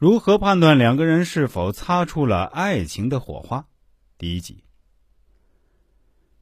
[0.00, 3.66] 如何判断两个人是否擦出了爱情的火花？
[4.16, 4.64] 第一集。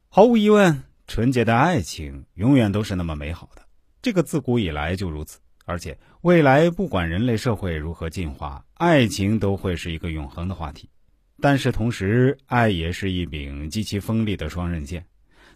[0.07, 3.63] 毫无疑问，纯洁的爱情永远都是那么美好的，
[4.01, 5.41] 这个自古以来就如此。
[5.65, 10.89] 而且未来不管人类社会如何进化，爱情都会是一个永恒的话题。
[11.41, 15.05] 但是同时，爱也是一柄极其锋利的双刃剑。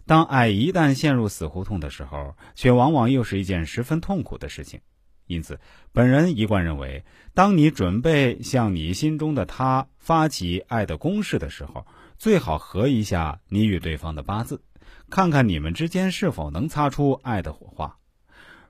[0.04, 4.78] 当爱一旦陷入死胡同的时候，却往往又是一件十分痛苦的事情。
[5.26, 5.58] 因此，
[5.92, 11.86] 本人一贯认为，当你准备向你心中的他发起爱的攻势的时候，
[12.18, 14.62] 最好合一下你与对方的八字，
[15.10, 17.96] 看看你们之间是否能擦出爱的火花。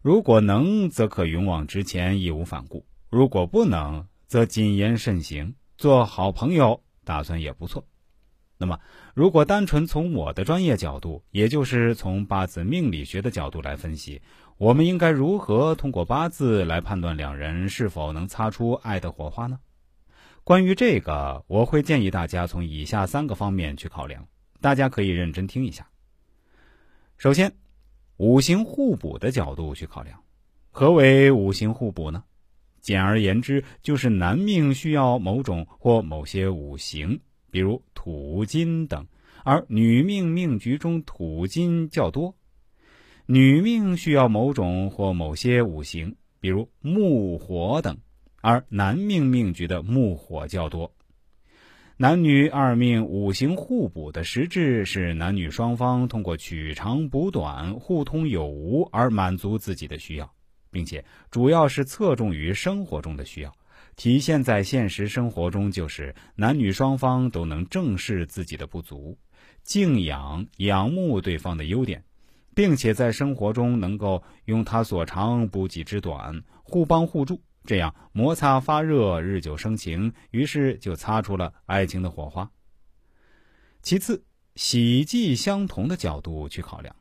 [0.00, 7.84] 如果能，则可勇往直前，义无反顾；如果不能，则谨言慎行，做好朋友，打算也不错。
[8.56, 8.78] 那么，
[9.14, 14.22] 如果单纯从我的专业角度，也就是从八字命理学的角度来分析，
[14.58, 19.58] 我们应该如何通过八字来判断两人是否能擦出爱的火花呢？
[20.44, 24.24] 关于这个，我会建议大家从以下三个方面去考量，
[24.60, 25.86] 大家可以认真听一下。
[27.16, 27.52] 首先，
[28.18, 30.18] 五行互补的角度去考量。
[30.70, 32.22] 何为五行互补呢？
[32.80, 37.18] 简而言之，就是男命需要某种或某些五行。
[37.54, 39.06] 比如土金等，
[39.44, 42.34] 而女命命局中土金较多；
[43.26, 47.96] 女命需要某种或某些五行，比如木火等，
[48.40, 50.92] 而男命命局的木火较多。
[51.96, 60.28] 男女二命五行互补的实质是男女双方通过取长补短、互通有无而满足自己的需要，
[60.72, 63.54] 并且主要是侧重于生活中的需要。
[63.96, 69.16] 体现在现实生活中，就是男女双方都能正视自己的不足，
[69.62, 72.04] 敬仰、仰慕对方的优点，
[72.54, 82.50] 并且在生活中能够用他所长补己之短，互帮互助，这样摩擦发热，日久生情，于是就擦出了爱情的火花。
[83.82, 84.24] 其次，
[84.56, 86.94] 喜忌相同的角度去考量，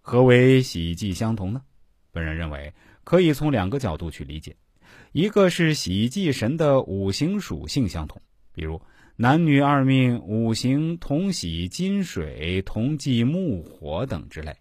[0.00, 1.62] 何为喜忌相同呢？
[2.12, 2.72] 本人认为
[3.04, 4.56] 可以从两个角度去理解。
[5.12, 8.20] 一个是喜忌神的五行属性相同，
[8.52, 8.80] 比如
[9.16, 14.52] 男女二命五行同喜金水同忌木火等之类；